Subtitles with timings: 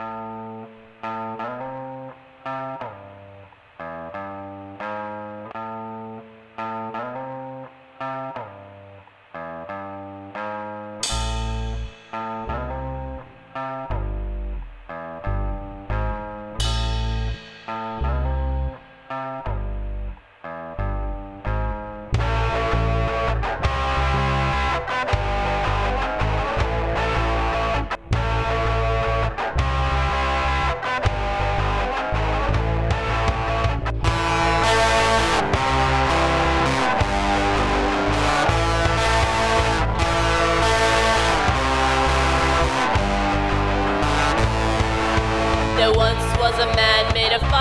[0.00, 0.33] you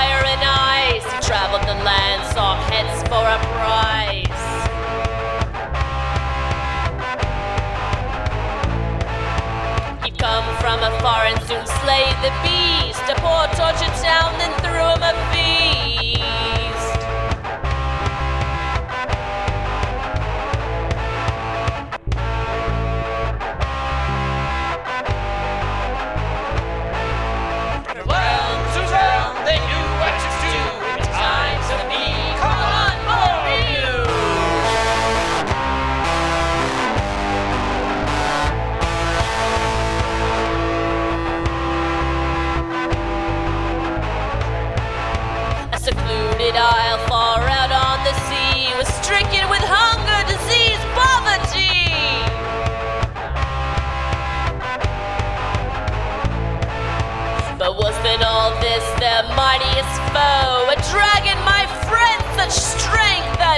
[0.00, 1.04] fire and ice.
[1.12, 4.42] He traveled the land, saw heads for a price.
[10.02, 13.04] He'd come from afar and soon slay the beast.
[13.12, 15.99] A poor tortured town, then threw him a feast.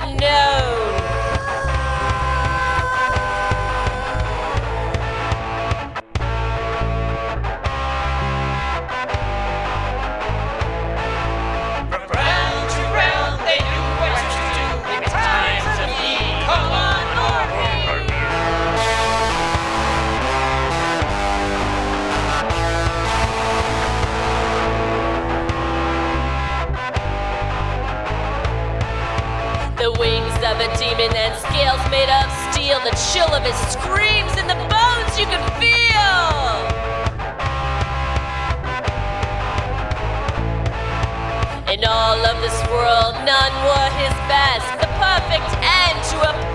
[0.01, 0.42] No.
[29.82, 32.78] The wings of a demon and scales made of steel.
[32.87, 36.22] The chill of his screams and the bones you can feel.
[41.66, 44.71] In all of this world, none were his best.
[44.78, 46.52] The perfect end to a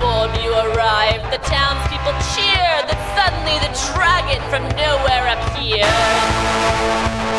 [0.00, 1.30] You arrive.
[1.30, 7.29] The townspeople cheer that suddenly the dragon from nowhere appears.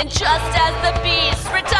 [0.00, 1.79] And just as the beast returns.